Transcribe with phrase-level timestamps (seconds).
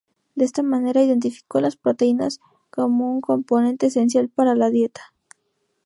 [0.33, 2.39] De esta manera identificó las proteínas
[2.71, 5.13] como un componente esencial para la dieta.